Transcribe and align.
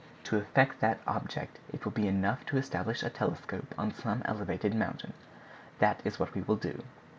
To 0.23 0.37
effect 0.37 0.79
that 0.79 0.97
object 1.05 1.59
it 1.71 1.85
will 1.85 1.91
be 1.91 2.07
enough 2.07 2.43
to 2.47 2.57
establish 2.57 3.03
a 3.03 3.11
telescope 3.11 3.75
on 3.77 3.93
some 3.93 4.23
elevated 4.25 4.73
mountain. 4.73 5.13
That 5.77 6.01
is 6.03 6.19
what 6.19 6.33
we 6.33 6.41
will 6.41 6.55
do." 6.55 6.81